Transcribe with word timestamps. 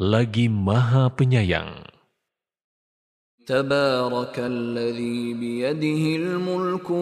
lagi 0.00 0.48
Maha 0.48 1.12
Penyayang. 1.12 1.84
Mulku 6.40 6.96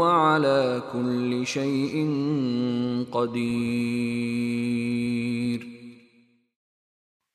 ala 0.00 0.80
kulli 0.88 1.44
qadir. 3.12 4.00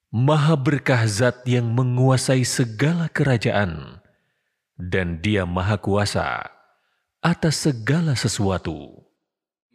Maha 0.10 0.58
berkah 0.58 1.06
zat 1.06 1.46
yang 1.46 1.70
menguasai 1.78 2.42
segala 2.42 3.06
kerajaan 3.06 4.02
dan 4.82 5.22
dia 5.22 5.46
maha 5.46 5.78
kuasa 5.78 6.50
atas 7.22 7.70
segala 7.70 8.18
sesuatu. 8.18 9.03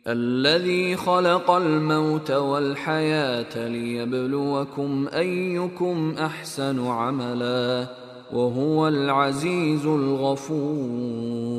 الذي 0.07 0.95
خلق 0.95 1.51
الموت 1.51 2.31
والحياة 2.31 3.67
ليبلوكم 3.67 5.07
أيكم 5.07 6.15
أحسن 6.19 6.87
عملا 6.87 7.87
وهو 8.33 8.87
العزيز 8.87 9.85
الغفور 9.85 11.53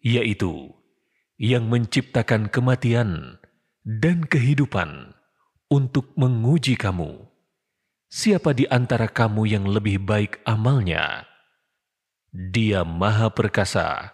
yaitu 0.00 0.72
yang 1.36 1.68
menciptakan 1.68 2.48
kematian 2.48 3.36
dan 3.84 4.24
kehidupan 4.24 5.12
untuk 5.68 6.16
menguji 6.16 6.80
kamu. 6.80 7.28
Siapa 8.08 8.56
di 8.56 8.64
antara 8.64 9.12
kamu 9.12 9.44
yang 9.44 9.68
lebih 9.68 10.00
baik 10.00 10.40
amalnya? 10.48 11.28
Dia 12.32 12.80
Maha 12.80 13.28
Perkasa, 13.28 14.13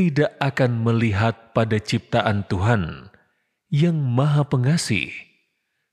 tidak 0.00 0.32
akan 0.40 0.80
melihat 0.80 1.52
pada 1.52 1.76
ciptaan 1.76 2.48
Tuhan 2.48 3.12
yang 3.68 4.00
Maha 4.00 4.48
Pengasih 4.48 5.12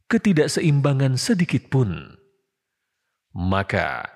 ketidakseimbangan 0.08 1.20
sedikit 1.20 1.68
pun. 1.68 2.16
Maka 3.36 4.08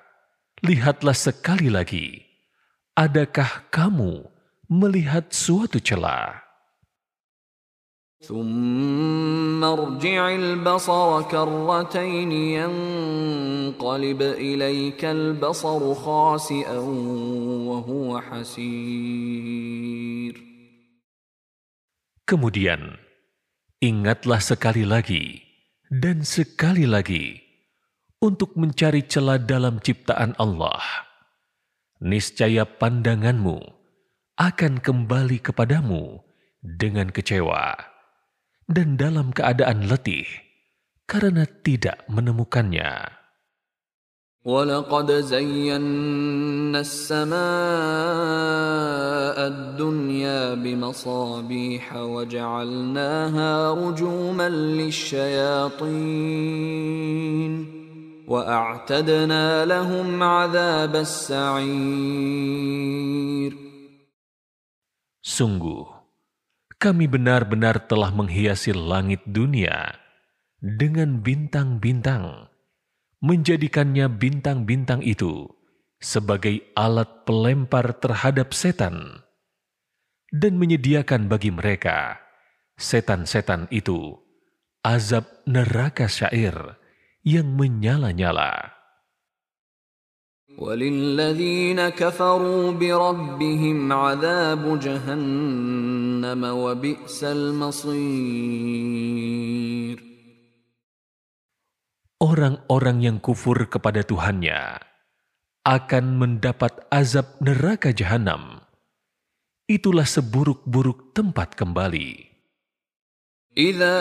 lihatlah 0.64 1.12
sekali 1.12 1.68
lagi, 1.68 2.24
adakah 2.96 3.68
kamu 3.68 4.32
melihat 4.72 5.28
suatu 5.28 5.76
celah? 5.76 6.40
ثم 8.27 9.63
ارجع 9.63 10.35
البصر 10.35 11.21
كرتين 11.21 12.31
ينقلب 12.31 14.21
إليك 14.21 15.05
البصر 15.05 15.93
خاسئا 15.93 16.79
وهو 17.69 18.21
حسير 18.21 19.77
Kemudian, 22.27 22.99
ingatlah 23.79 24.43
sekali 24.43 24.83
lagi 24.83 25.47
dan 25.87 26.27
sekali 26.27 26.83
lagi 26.83 27.39
untuk 28.19 28.59
mencari 28.59 29.07
celah 29.07 29.39
dalam 29.39 29.79
ciptaan 29.79 30.35
Allah. 30.35 30.83
Niscaya 32.03 32.67
pandanganmu 32.67 33.63
akan 34.35 34.83
kembali 34.83 35.39
kepadamu 35.39 36.19
dengan 36.59 37.15
kecewa 37.15 37.90
dan 38.71 38.99
dalam 38.99 39.31
keadaan 39.31 39.87
letih 39.87 40.27
karena 41.07 41.47
tidak 41.63 42.03
menemukannya. 42.11 43.17
ولقد 44.47 45.11
زينا 45.11 46.79
السماء 46.79 47.37
الدنيا 49.47 50.53
بمصابيح 50.53 51.95
وجعلناها 51.95 53.73
رجوما 53.73 54.49
للشياطين 54.49 55.87
واعتدنا 58.27 59.65
لهم 59.65 60.23
عذاب 60.23 60.95
السعير 60.95 62.47
Sungguh, 65.27 65.83
kami 66.82 67.06
benar-benar 67.06 67.86
telah 67.86 68.10
menghiasi 68.10 68.74
langit 68.74 69.22
dunia 69.22 69.94
dengan 70.58 71.22
bintang-bintang, 71.22 72.50
menjadikannya 73.22 74.10
bintang-bintang 74.10 74.98
itu 75.06 75.46
sebagai 76.02 76.58
alat 76.74 77.22
pelempar 77.22 77.94
terhadap 78.02 78.50
setan, 78.50 79.22
dan 80.34 80.58
menyediakan 80.58 81.30
bagi 81.30 81.54
mereka, 81.54 82.18
setan-setan 82.74 83.70
itu, 83.70 84.18
azab 84.82 85.30
neraka 85.46 86.10
syair 86.10 86.82
yang 87.22 87.54
menyala-nyala. 87.54 88.81
وللذين 90.57 91.89
كفروا 91.89 92.71
بربهم 92.71 93.77
عذاب 93.93 94.79
جهنم 94.79 96.41
وبئس 96.43 97.23
المصير 97.23 98.77
Orang-orang 102.17 103.05
yang 103.05 103.21
kufur 103.21 103.69
kepada 103.69 104.01
Tuhannya 104.01 104.81
akan 105.61 106.05
mendapat 106.17 106.89
azab 106.89 107.37
neraka 107.37 107.93
jahanam. 107.93 108.65
Itulah 109.69 110.09
seburuk-buruk 110.09 111.13
tempat 111.13 111.53
kembali. 111.53 112.30
إذا 113.57 113.99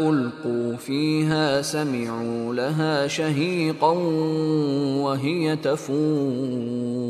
ألقوا 0.00 0.76
فيها 0.76 1.60
سمعوا 1.62 2.54
لها 2.54 3.06
شهيقا 3.06 3.92
وهي 5.04 5.56
تفور 5.56 7.00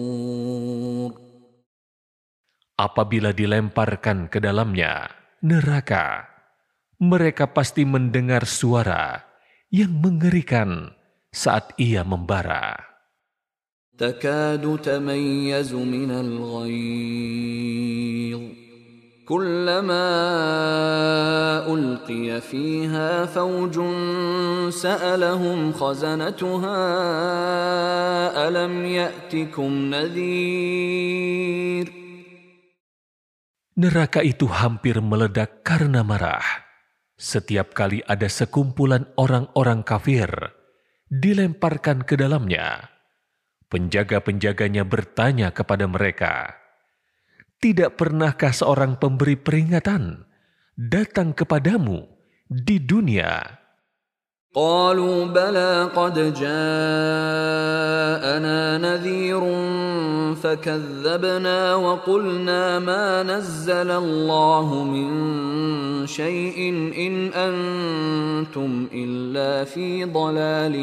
Apabila 2.80 3.36
dilemparkan 3.36 4.32
ke 4.32 4.40
dalamnya 4.40 5.12
neraka, 5.44 6.32
mereka 6.96 7.52
pasti 7.52 7.84
mendengar 7.84 8.48
suara 8.48 9.20
yang 9.68 10.00
mengerikan 10.00 10.88
saat 11.28 11.76
ia 11.76 12.00
membara. 12.08 12.90
تكاد 14.00 14.80
تميز 14.80 15.76
من 15.76 16.10
الغيظ 16.10 17.20
كلما 19.30 20.08
ألقي 21.70 22.40
فيها 22.40 23.26
فوج 23.30 23.76
سألهم 24.74 25.72
خزنتها 25.72 26.82
ألم 28.48 28.74
يأتكم 28.84 29.70
نذير 29.94 31.86
Neraka 33.80 34.20
itu 34.20 34.44
hampir 34.44 35.00
meledak 35.00 35.64
karena 35.64 36.04
marah. 36.04 36.44
Setiap 37.16 37.72
kali 37.72 38.04
ada 38.04 38.28
sekumpulan 38.28 39.08
orang-orang 39.16 39.80
kafir 39.88 40.28
dilemparkan 41.08 42.04
ke 42.04 42.12
dalamnya, 42.12 42.92
penjaga-penjaganya 43.72 44.84
bertanya 44.84 45.48
kepada 45.56 45.88
mereka, 45.88 46.60
"Tidak 47.60 47.96
pernahkah 47.96 48.56
seorang 48.56 48.96
pemberi 48.96 49.36
peringatan 49.36 50.24
datang 50.74 51.36
kepadamu 51.36 52.08
di 52.48 52.80
dunia. 52.80 53.60
قالوا 54.50 55.30
بلى 55.30 55.94
قد 55.94 56.34
جاءنا 56.34 56.58
نذير 58.78 59.40
فكذبنا 60.34 61.74
وقلنا 61.74 62.78
ما 62.78 63.22
نزل 63.22 63.90
الله 63.90 64.84
من 64.84 65.10
شيء 66.06 66.58
إن 66.98 67.30
أنتم 67.30 68.88
إلا 68.90 69.64
في 69.70 70.04
ضلال 70.04 70.74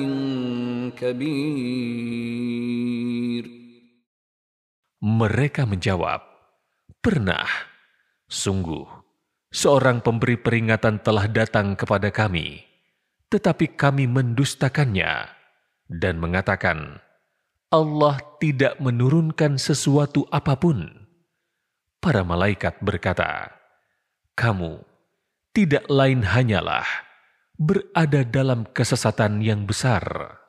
كبير 0.96 2.48
Mereka 4.98 5.70
menjawab, 5.70 6.31
Pernah, 7.01 7.49
sungguh, 8.29 8.85
seorang 9.49 10.05
pemberi 10.05 10.37
peringatan 10.37 11.01
telah 11.01 11.31
datang 11.31 11.79
kepada 11.79 12.13
kami 12.13 12.73
tetapi 13.33 13.81
kami 13.81 14.05
mendustakannya 14.05 15.33
dan 15.89 16.21
mengatakan, 16.21 17.01
Allah 17.73 18.21
tidak 18.37 18.77
menurunkan 18.77 19.57
sesuatu 19.57 20.29
apa 20.29 20.61
pun. 20.61 21.09
Para 21.97 22.21
malaikat 22.29 22.85
berkata, 22.85 23.49
Kamu 24.37 24.85
tidak 25.57 25.89
lain 25.89 26.29
hanyalah 26.29 26.85
berada 27.57 28.21
dalam 28.29 28.69
kesesatan 28.69 29.41
yang 29.41 29.65
besar. 29.65 30.42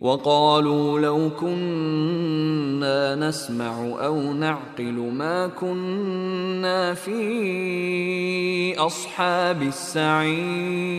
وقالوا 0.00 0.96
لو 1.00 1.36
كنا 1.36 3.20
نسمع 3.20 4.00
أو 4.00 4.32
نعقل 4.32 4.96
ما 4.96 5.52
كنا 5.52 6.96
في 6.96 7.20
أصحاب 8.80 9.62
السعير 9.62 10.90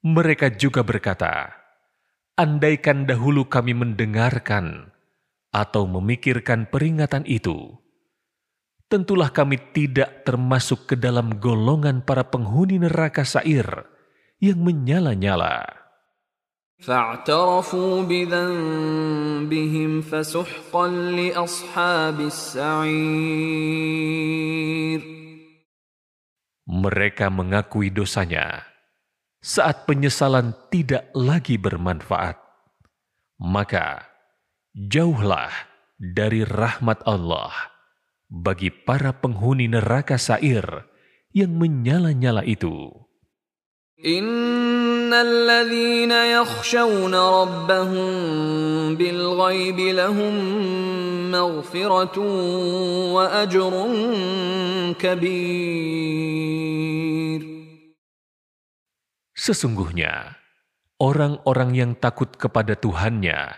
Mereka 0.00 0.56
juga 0.56 0.80
berkata, 0.80 1.52
Andaikan 2.32 3.04
dahulu 3.04 3.44
kami 3.44 3.76
mendengarkan 3.76 4.96
atau 5.52 5.84
memikirkan 5.84 6.72
peringatan 6.72 7.28
itu, 7.28 7.76
tentulah 8.88 9.28
kami 9.28 9.60
tidak 9.76 10.24
termasuk 10.24 10.88
ke 10.88 10.96
dalam 10.96 11.36
golongan 11.36 12.00
para 12.00 12.24
penghuni 12.32 12.80
neraka 12.80 13.28
sair 13.28 13.68
yang 14.40 14.64
menyala-nyala. 14.64 15.80
فاعترفوا 16.84 18.02
بذنبهم 18.08 19.90
فسحقا 20.00 20.88
لأصحاب 20.88 22.20
السعير 22.20 23.60
Mereka 26.70 27.34
mengakui 27.34 27.90
dosanya 27.90 28.62
saat 29.42 29.90
penyesalan 29.90 30.54
tidak 30.70 31.10
lagi 31.18 31.58
bermanfaat. 31.58 32.38
Maka 33.42 34.06
jauhlah 34.72 35.50
dari 35.98 36.46
rahmat 36.46 37.02
Allah 37.04 37.50
bagi 38.30 38.70
para 38.70 39.10
penghuni 39.10 39.66
neraka 39.66 40.14
sair 40.14 40.62
yang 41.34 41.58
menyala-nyala 41.58 42.46
itu. 42.46 43.03
إن 44.04 45.12
الذين 45.12 46.08
يخشون 46.12 47.14
ربهم 47.14 48.08
بالغيب 48.96 49.78
لهم 49.80 50.34
مغفرة 51.30 52.16
وأجر 53.12 53.72
كبير 54.96 56.40
Sesungguhnya, 59.40 60.36
orang-orang 61.00 61.72
yang 61.72 61.96
takut 61.96 62.28
kepada 62.36 62.76
Tuhannya 62.76 63.56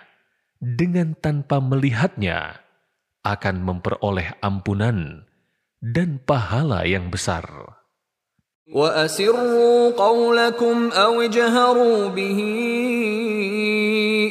dengan 0.62 1.19
tanpa 1.19 1.58
melihatnya 1.58 2.62
akan 3.26 3.67
memperoleh 3.67 4.38
ampunan 4.38 5.26
dan 5.82 6.23
pahala 6.23 6.87
yang 6.87 7.11
besar. 7.11 7.75
وأسروا 8.73 9.93
قولكم 9.93 10.90
أو 10.90 11.20
اجهروا 11.20 12.08
به 12.08 12.38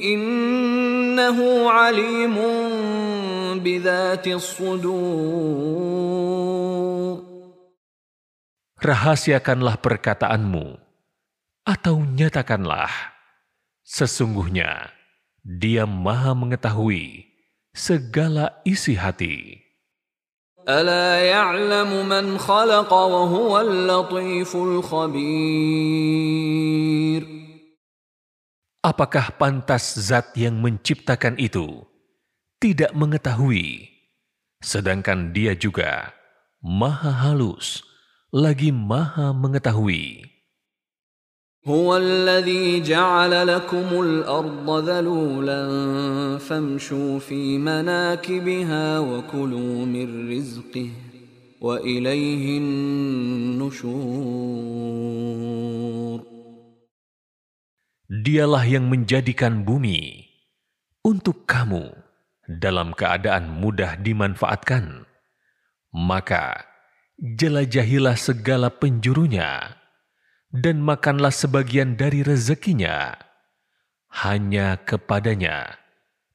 إنه 0.03 1.37
عليم 1.69 2.35
بذات 3.59 4.27
الصدور 4.27 5.71
Rahasiakanlah 8.81 9.77
perkataanmu, 9.77 10.73
atau 11.69 12.01
nyatakanlah, 12.01 12.89
sesungguhnya 13.85 14.89
dia 15.45 15.85
maha 15.85 16.33
mengetahui 16.33 17.29
segala 17.77 18.57
isi 18.65 18.97
hati. 18.97 19.61
ألا 20.69 21.25
يعلم 21.25 22.05
من 22.05 22.37
خلق 22.37 22.93
وهو 22.93 23.59
اللطيف 23.61 24.55
الخبير 24.55 25.41
Apakah 28.81 29.37
pantas 29.37 29.93
zat 29.93 30.33
yang 30.33 30.57
menciptakan 30.57 31.37
itu 31.37 31.85
tidak 32.57 32.89
mengetahui, 32.97 33.85
sedangkan 34.57 35.29
dia 35.29 35.53
juga 35.53 36.17
maha 36.65 37.13
halus, 37.29 37.85
lagi 38.33 38.73
maha 38.73 39.37
mengetahui. 39.37 40.25
هو 41.67 41.97
الذي 41.97 42.81
جعل 42.81 43.47
لكم 43.47 44.01
الأرض 44.01 44.89
ذلولا 44.89 45.61
فامشوا 46.37 47.19
في 47.19 47.57
مناكبها 47.57 48.99
وكلوا 48.99 49.85
من 49.85 50.31
رزقه 50.31 50.89
وإليه 51.61 52.57
النشور 52.57 54.01
Dialah 58.11 58.67
yang 58.67 58.91
menjadikan 58.91 59.63
bumi 59.63 60.27
untuk 61.05 61.47
kamu 61.47 61.95
dalam 62.45 62.91
keadaan 62.91 63.47
mudah 63.49 63.95
dimanfaatkan. 63.97 65.07
Maka 65.95 66.67
jelajahilah 67.17 68.19
segala 68.19 68.67
penjurunya 68.67 69.79
dan 70.51 70.83
makanlah 70.83 71.31
sebagian 71.31 71.95
dari 71.95 72.21
rezekinya. 72.21 73.15
Hanya 74.11 74.75
kepadanya 74.83 75.79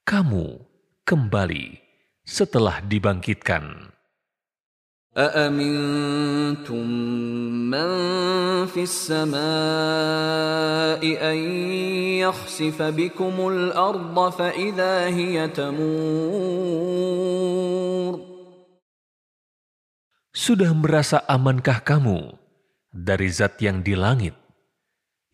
kamu 0.08 0.64
kembali 1.04 1.80
setelah 2.24 2.80
dibangkitkan. 2.80 3.96
أأمنتم 5.16 6.86
من 7.72 7.88
في 8.68 8.82
السماء 8.84 9.40
أن 11.00 11.36
يخسف 12.20 12.82
بكم 12.82 13.48
الأرض 13.48 14.30
فإذا 14.30 15.08
هي 15.08 15.48
تمور 15.48 16.76
Sudah 20.36 20.68
merasa 20.76 21.24
amankah 21.24 21.80
kamu 21.80 22.36
dari 22.90 23.28
zat 23.28 23.60
yang 23.60 23.84
di 23.84 23.92
langit, 23.92 24.34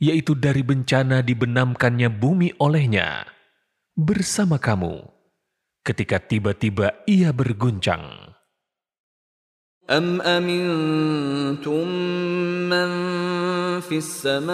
yaitu 0.02 0.34
dari 0.34 0.66
bencana 0.66 1.22
dibenamkannya 1.22 2.08
bumi 2.10 2.54
olehnya 2.58 3.26
bersama 3.94 4.58
kamu 4.58 5.04
ketika 5.86 6.18
tiba-tiba 6.18 7.04
ia 7.06 7.30
berguncang? 7.30 8.32
أم 9.90 10.22
أمنتم 10.22 11.88
من 12.70 12.90
في 13.80 13.98
السماء 13.98 14.52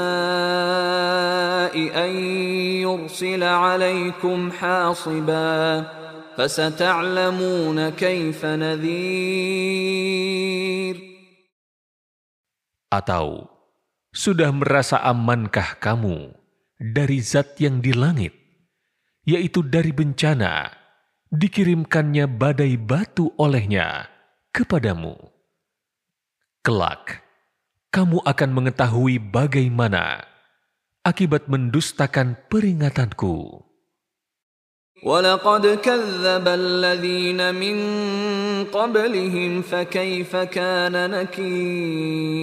أن 2.05 2.11
يرسل 2.81 3.43
عليكم 3.43 4.53
حاصبا 4.53 5.85
فستعلمون 6.37 7.89
كيف 7.89 8.45
نذير 8.45 9.79
atau 12.94 13.50
sudah 14.14 14.54
merasa 14.54 15.02
amankah 15.02 15.82
kamu 15.82 16.30
dari 16.78 17.18
zat 17.26 17.58
yang 17.58 17.82
di 17.82 17.90
langit, 17.90 18.38
yaitu 19.26 19.66
dari 19.66 19.90
bencana, 19.90 20.70
dikirimkannya 21.34 22.30
badai 22.30 22.78
batu 22.78 23.34
olehnya 23.42 24.06
kepadamu? 24.54 25.18
Kelak, 26.62 27.26
kamu 27.90 28.22
akan 28.22 28.50
mengetahui 28.54 29.18
bagaimana 29.18 30.30
akibat 31.02 31.50
mendustakan 31.50 32.38
peringatanku. 32.46 33.58
ولقد 35.03 35.79
كذب 35.79 36.49
الذين 36.49 37.55
من 37.55 37.77
قبلهم 38.67 39.63
فكيف 39.63 40.37
كان 40.37 41.11
نكير 41.11 42.39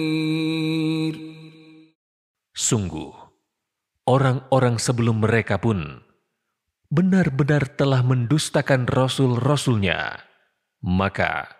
Sungguh, 2.56 3.12
orang-orang 4.08 4.80
sebelum 4.80 5.20
mereka 5.20 5.60
pun 5.60 6.00
benar-benar 6.88 7.68
telah 7.76 8.00
mendustakan 8.00 8.88
rasul-rasulnya. 8.88 10.24
Maka, 10.80 11.52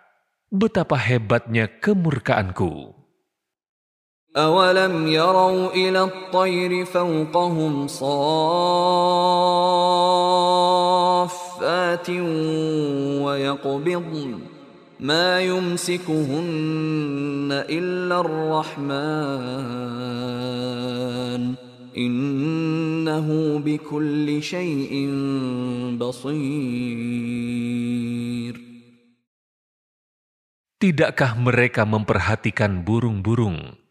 betapa 0.49 0.97
hebatnya 0.97 1.69
kemurkaanku. 1.69 2.97
أولم 4.37 5.07
يروا 5.07 5.73
إلى 5.73 6.03
الطير 6.03 6.85
فوقهم 6.85 7.87
صافات 11.61 12.09
ويقبضن 13.25 14.31
ما 14.99 15.41
يمسكهن 15.41 16.49
إلا 17.69 18.17
الرحمن 18.25 18.97
إنه 21.97 23.27
بكل 23.61 24.27
شيء 24.41 24.93
بصير 26.01 27.05
Tidakkah 30.77 31.33
mereka 31.41 31.89
memperhatikan 31.89 32.85
burung-burung 32.85 33.81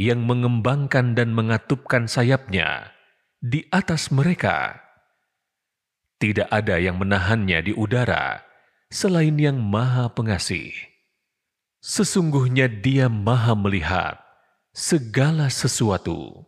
yang 0.00 0.24
mengembangkan 0.24 1.12
dan 1.12 1.36
mengatupkan 1.36 2.08
sayapnya 2.08 2.88
di 3.36 3.68
atas 3.68 4.08
mereka? 4.08 4.80
Tidak 6.22 6.46
ada 6.52 6.78
yang 6.78 7.02
menahannya 7.02 7.58
di 7.66 7.72
udara 7.74 8.46
selain 8.92 9.34
yang 9.40 9.58
Maha 9.58 10.12
Pengasih. 10.12 10.70
Sesungguhnya 11.82 12.70
Dia 12.70 13.10
Maha 13.10 13.58
Melihat 13.58 14.20
segala 14.70 15.50
sesuatu. 15.50 16.46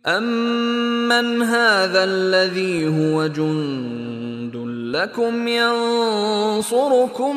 أمن 0.00 1.42
هذا 1.42 2.04
الذي 2.04 2.88
هو 2.88 3.26
جند 3.26 4.56
لكم 4.96 5.48
ينصركم 5.48 7.36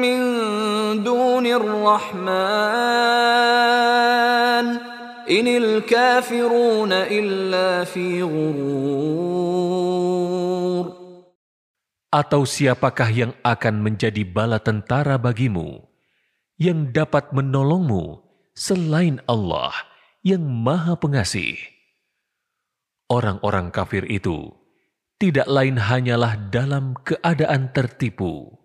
من 0.00 0.18
دون 1.04 1.46
الرحمن 1.46 2.28
إن 5.28 5.46
الكافرون 5.46 6.92
إلا 6.92 7.84
في 7.84 8.22
غرور 8.22 9.31
Atau 12.12 12.48
siapakah 12.48 13.12
yang 13.12 13.32
akan 13.44 13.84
menjadi 13.84 14.24
bala 14.24 14.56
tentara 14.56 15.20
bagimu 15.20 15.84
yang 16.56 16.88
dapat 16.88 17.36
menolongmu 17.36 18.24
selain 18.56 19.20
Allah 19.28 19.76
yang 20.24 20.40
Maha 20.40 20.96
Pengasih? 20.96 21.60
Orang-orang 23.12 23.68
kafir 23.68 24.08
itu 24.08 24.56
tidak 25.20 25.48
lain 25.52 25.76
hanyalah 25.76 26.36
dalam 26.48 26.96
keadaan 27.04 27.72
tertipu. 27.76 28.58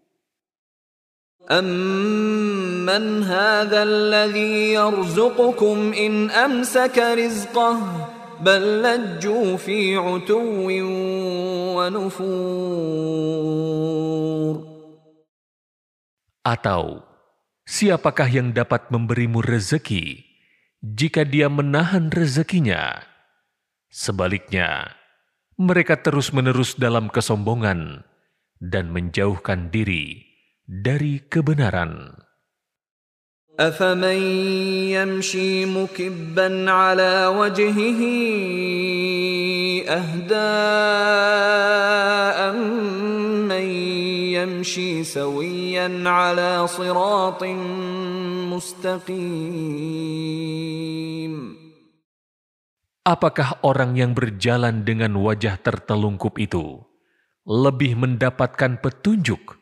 أمن 1.52 3.24
هذا 3.24 3.84
الذي 3.84 4.80
يرزقكم 4.80 5.78
إن 5.92 6.32
أمسك 6.32 6.98
رزقه 7.00 7.80
بل 8.42 8.82
لجوا 8.82 9.58
في 9.58 9.96
عتو 9.98 10.68
ونفور 11.78 13.34
Atau, 16.44 17.00
siapakah 17.63 18.28
yang 18.28 18.52
dapat 18.52 18.92
memberimu 18.92 19.40
rezeki 19.40 20.28
jika 20.84 21.24
dia 21.24 21.48
menahan 21.48 22.12
rezekinya? 22.12 23.00
Sebaliknya, 23.88 24.92
mereka 25.56 26.04
terus-menerus 26.04 26.75
dalam 26.75 27.08
kesombongan 27.08 28.04
dan 28.60 28.92
menjauhkan 28.92 29.72
diri 29.72 30.20
dari 30.68 31.24
kebenaran. 31.24 32.12
أفمن 33.60 34.18
يمشي 34.90 35.66
مكبا 35.70 36.72
على 36.72 37.28
وجهه 37.30 38.02
أهدى 39.86 40.54
أمن 42.50 43.68
يمشي 44.34 45.04
سويا 45.04 46.10
على 46.10 46.68
صراط 46.68 47.44
مستقيم 48.50 49.94
Apakah 53.04 53.60
orang 53.68 54.00
yang 54.00 54.16
berjalan 54.16 54.88
dengan 54.88 55.20
wajah 55.20 55.60
tertelungkup 55.60 56.40
itu 56.40 56.80
lebih 57.44 58.00
mendapatkan 58.00 58.80
petunjuk, 58.80 59.60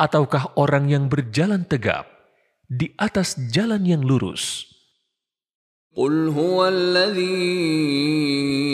ataukah 0.00 0.56
orang 0.56 0.88
yang 0.88 1.12
berjalan 1.12 1.68
tegap 1.68 2.14
di 2.68 2.92
atas 2.96 3.36
jalan 3.52 3.84
yang 3.84 4.02
lurus? 4.02 4.74
قل 5.94 6.34
هو 6.34 6.68
الذي 6.68 7.22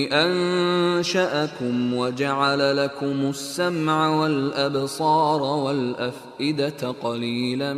أنشأكم 0.09 1.95
وجعل 1.95 2.77
لكم 2.77 3.19
السمع 3.31 4.09
والأبصار 4.09 5.43
والأفئدة 5.43 6.81
قليلا 6.81 7.75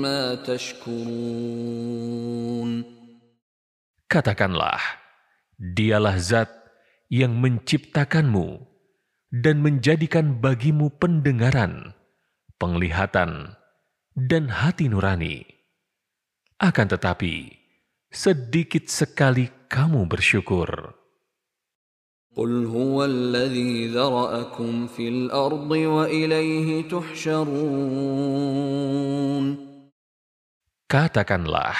ما 0.00 0.34
تشكرون 0.34 1.68
Katakanlah, 4.08 4.80
dialah 5.60 6.16
zat 6.16 6.48
yang 7.12 7.36
menciptakanmu 7.44 8.64
dan 9.28 9.60
menjadikan 9.60 10.40
bagimu 10.40 10.88
pendengaran, 10.96 11.92
penglihatan, 12.56 13.52
dan 14.14 14.50
hati 14.50 14.90
nurani. 14.90 15.46
Akan 16.58 16.90
tetapi, 16.90 17.54
sedikit 18.10 18.90
sekali 18.90 19.46
kamu 19.70 20.08
bersyukur. 20.10 20.98
قل 22.38 22.70
هو 22.70 23.02
الذي 23.04 23.90
ذرأكم 23.98 24.86
في 24.86 25.08
الأرض 25.10 25.70
وإليه 25.70 26.86
تحشرون 26.86 28.06
Katakanlah, 30.88 31.76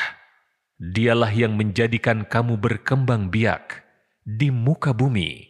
dialah 0.76 1.32
yang 1.32 1.56
menjadikan 1.56 2.28
kamu 2.28 2.60
berkembang 2.60 3.32
biak 3.32 3.80
di 4.20 4.52
muka 4.52 4.92
bumi, 4.92 5.48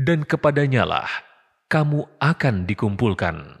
dan 0.00 0.24
kepadanyalah 0.24 1.04
kamu 1.68 2.08
akan 2.16 2.64
dikumpulkan. 2.64 3.60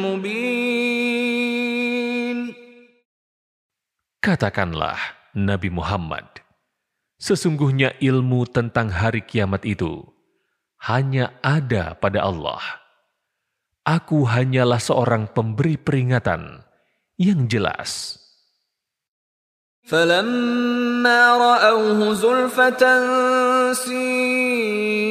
Katakanlah, 4.20 4.98
Nabi 5.36 5.68
Muhammad, 5.70 6.24
sesungguhnya 7.20 7.94
ilmu 8.00 8.48
tentang 8.48 8.90
hari 8.90 9.22
kiamat 9.22 9.62
itu 9.62 10.02
hanya 10.82 11.36
ada 11.44 11.96
pada 11.96 12.24
Allah. 12.24 12.62
Aku 13.86 14.26
hanyalah 14.26 14.82
seorang 14.82 15.30
pemberi 15.30 15.78
peringatan 15.78 16.66
yang 17.16 17.46
jelas. 17.46 18.20
فلما 19.86 21.20
رأوه 21.38 22.14
زلفة 22.14 22.82
سيئت 23.72 25.06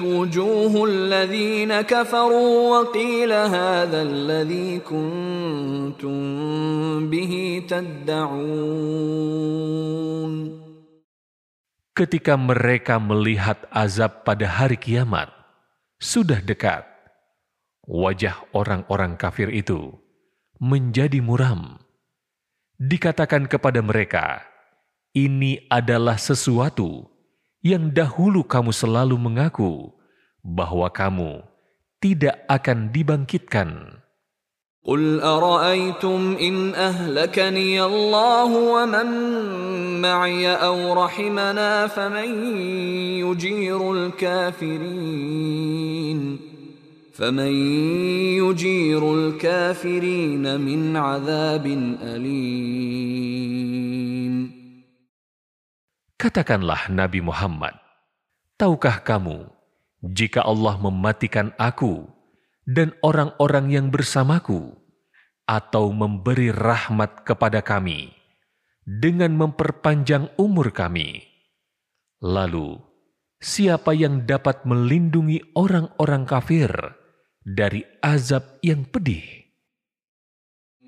وجوه 0.00 0.84
الذين 0.84 1.80
كفروا 1.80 2.78
وقيل 2.78 3.32
هذا 3.32 4.02
الذي 4.02 4.78
كنتم 4.78 6.18
به 7.10 7.62
تدعون 7.68 9.18
ketika 11.98 12.38
mereka 12.38 13.02
melihat 13.02 13.66
azab 13.74 14.22
pada 14.22 14.46
hari 14.46 14.78
kiamat 14.78 15.34
sudah 15.98 16.38
dekat, 16.38 16.86
wajah 17.82 18.38
orang-orang 18.54 19.18
kafir 19.18 19.50
itu 19.50 19.98
menjadi 20.62 21.18
muram. 21.18 21.82
Dikatakan 22.78 23.50
kepada 23.50 23.82
mereka, 23.82 24.46
"Ini 25.10 25.66
adalah 25.66 26.14
sesuatu 26.14 27.11
yang 27.62 27.90
dahulu 27.90 28.46
kamu 28.46 28.70
selalu 28.70 29.16
mengaku 29.18 29.92
bahwa 30.44 30.88
kamu 30.90 31.42
tidak 32.02 32.38
akan 32.46 32.90
dibangkitkan." 32.94 33.98
قل 34.88 35.20
أرأيتم 35.20 36.36
إن 36.40 36.74
أهلكني 36.74 37.82
الله 37.84 38.56
ومن 38.56 39.08
معي 40.00 40.48
أو 40.48 41.04
رحمنا 41.04 41.86
فمن 41.86 42.54
يجير 43.20 43.92
الكافرين 43.92 45.58
فمن 47.12 47.52
يجير 48.38 49.14
الكافرين 49.14 50.60
من 50.60 50.96
عذاب 50.96 51.66
أليم 52.02 53.48
Katakanlah 56.23 56.87
Nabi 56.87 57.19
Muhammad, 57.19 57.75
tahukah 58.55 59.03
kamu 59.03 59.43
jika 60.15 60.47
Allah 60.47 60.79
mematikan 60.79 61.51
aku 61.59 62.07
dan 62.63 62.95
orang-orang 63.03 63.67
yang 63.67 63.91
bersamaku, 63.91 64.71
atau 65.43 65.91
memberi 65.91 66.47
rahmat 66.55 67.27
kepada 67.27 67.59
kami 67.59 68.15
dengan 68.87 69.35
memperpanjang 69.35 70.31
umur 70.39 70.71
kami. 70.71 71.27
Lalu, 72.23 72.79
siapa 73.43 73.91
yang 73.91 74.23
dapat 74.23 74.63
melindungi 74.63 75.43
orang-orang 75.59 76.23
kafir 76.23 76.71
dari 77.43 77.83
azab 77.99 78.63
yang 78.63 78.87
pedih? 78.87 79.42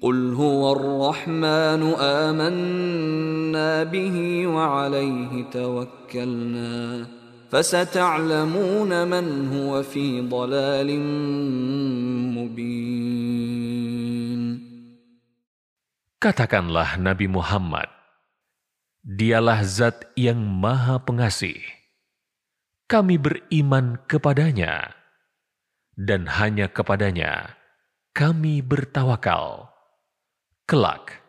قل 0.01 0.33
هو 0.33 0.73
الرحمن 0.73 1.83
آمنا 2.01 3.85
به 3.85 4.17
وعليه 4.47 5.33
توكلنا 5.53 7.07
فستعلمون 7.53 9.09
من 9.09 9.27
هو 9.53 9.83
في 9.83 10.21
ضلال 10.25 10.89
مبين 12.33 13.21
Katakanlah 16.21 17.01
Nabi 17.01 17.33
Muhammad, 17.33 17.89
Dialah 19.01 19.65
zat 19.65 20.05
yang 20.21 20.37
maha 20.37 21.01
pengasih. 21.01 21.57
Kami 22.85 23.17
beriman 23.17 23.97
kepadanya, 24.05 24.93
dan 25.97 26.29
hanya 26.29 26.69
kepadanya 26.69 27.57
kami 28.13 28.61
bertawakal. 28.61 29.73
Kelak, 30.65 31.21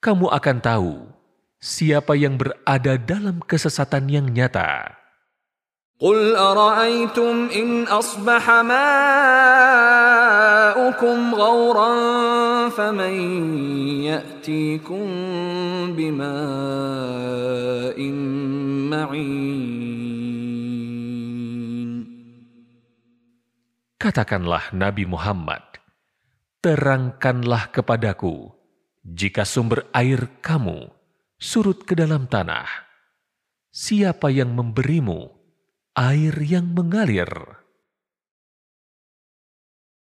kamu 0.00 0.32
akan 0.32 0.58
tahu 0.62 0.94
siapa 1.60 2.14
yang 2.14 2.38
berada 2.38 2.94
dalam 2.96 3.42
kesesatan 3.42 4.08
yang 4.08 4.30
nyata. 4.30 4.94
قل 5.98 6.38
أرأيتم 6.38 7.50
إن 7.50 7.90
أصبح 7.90 8.44
ماؤكم 8.70 8.78
غورا 11.34 11.90
فمن 12.70 13.14
يأتيكم 14.06 15.06
بماء 15.98 17.98
معين 18.94 19.58
Katakanlah 23.98 24.70
Nabi 24.70 25.10
Muhammad, 25.10 25.82
terangkanlah 26.62 27.74
kepadaku 27.74 28.51
jika 29.03 29.43
sumber 29.43 29.91
air 29.91 30.39
kamu 30.39 30.87
surut 31.35 31.83
ke 31.83 31.93
dalam 31.93 32.25
tanah. 32.31 32.67
Siapa 33.73 34.31
yang 34.31 34.55
memberimu 34.55 35.27
air 35.93 36.35
yang 36.39 36.71
mengalir. 36.71 37.62